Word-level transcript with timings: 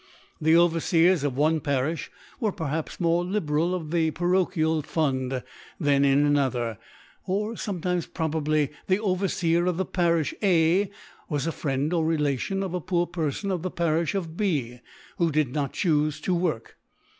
The 0.41 0.53
Ovcrft^rs 0.53 1.23
of 1.23 1.37
one 1.37 1.59
Parifh 1.59 2.09
were 2.39 2.51
perhaps 2.51 2.99
more 2.99 3.23
liberal 3.23 3.75
of 3.75 3.91
the 3.91 4.09
Parochial 4.09 4.81
Fund 4.81 5.43
than 5.79 6.03
in 6.03 6.25
another; 6.25 6.79
or 7.27 7.53
Ibmetimes 7.53 8.11
probably 8.11 8.71
the 8.87 8.99
Overfeer 8.99 9.67
of 9.67 9.77
the 9.77 9.85
Farifh 9.85 10.33
A 10.41 10.89
was 11.29 11.45
a 11.45 11.51
Friend 11.51 11.93
or 11.93 12.03
Relation 12.03 12.63
of 12.63 12.73
a 12.73 12.81
poor 12.81 13.05
pbOf 13.05 13.27
Perfon 13.29 13.51
of 13.51 13.61
the 13.61 13.69
Parifh 13.69 14.15
of 14.15 14.35
B, 14.35 14.79
who 15.19 15.29
did 15.31 15.53
not 15.53 15.73
choofe 15.73 16.19
to 16.23 16.33
work. 16.33 16.77